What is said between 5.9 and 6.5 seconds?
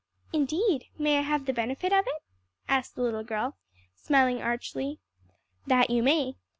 you may.